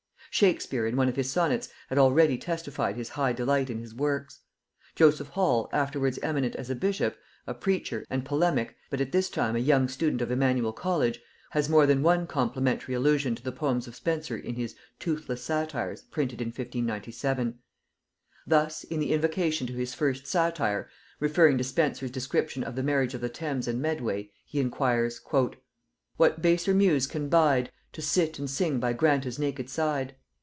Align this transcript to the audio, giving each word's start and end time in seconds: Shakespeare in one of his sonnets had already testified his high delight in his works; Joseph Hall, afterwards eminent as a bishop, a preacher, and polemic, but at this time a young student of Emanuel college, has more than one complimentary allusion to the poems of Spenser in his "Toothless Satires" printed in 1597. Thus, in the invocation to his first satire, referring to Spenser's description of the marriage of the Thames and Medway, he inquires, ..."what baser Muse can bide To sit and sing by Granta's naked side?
Shakespeare 0.33 0.87
in 0.87 0.95
one 0.95 1.09
of 1.09 1.17
his 1.17 1.29
sonnets 1.29 1.67
had 1.89 1.97
already 1.97 2.37
testified 2.37 2.95
his 2.95 3.09
high 3.09 3.33
delight 3.33 3.69
in 3.69 3.79
his 3.79 3.93
works; 3.93 4.39
Joseph 4.95 5.27
Hall, 5.27 5.67
afterwards 5.73 6.17
eminent 6.23 6.55
as 6.55 6.69
a 6.69 6.73
bishop, 6.75 7.17
a 7.45 7.53
preacher, 7.53 8.05
and 8.09 8.23
polemic, 8.23 8.77
but 8.89 9.01
at 9.01 9.11
this 9.11 9.29
time 9.29 9.57
a 9.57 9.59
young 9.59 9.89
student 9.89 10.21
of 10.21 10.31
Emanuel 10.31 10.71
college, 10.71 11.19
has 11.49 11.67
more 11.67 11.85
than 11.85 12.01
one 12.01 12.27
complimentary 12.27 12.95
allusion 12.95 13.35
to 13.35 13.43
the 13.43 13.51
poems 13.51 13.89
of 13.89 13.95
Spenser 13.97 14.37
in 14.37 14.55
his 14.55 14.73
"Toothless 14.99 15.43
Satires" 15.43 16.03
printed 16.03 16.39
in 16.39 16.47
1597. 16.47 17.59
Thus, 18.47 18.85
in 18.85 19.01
the 19.01 19.11
invocation 19.11 19.67
to 19.67 19.73
his 19.73 19.93
first 19.93 20.27
satire, 20.27 20.87
referring 21.19 21.57
to 21.57 21.63
Spenser's 21.65 22.09
description 22.09 22.63
of 22.63 22.75
the 22.77 22.83
marriage 22.83 23.13
of 23.13 23.19
the 23.19 23.27
Thames 23.29 23.67
and 23.67 23.81
Medway, 23.81 24.31
he 24.45 24.61
inquires, 24.61 25.19
..."what 26.15 26.41
baser 26.41 26.73
Muse 26.73 27.05
can 27.05 27.27
bide 27.27 27.69
To 27.91 28.01
sit 28.01 28.39
and 28.39 28.49
sing 28.49 28.79
by 28.79 28.93
Granta's 28.93 29.37
naked 29.37 29.69
side? 29.69 30.15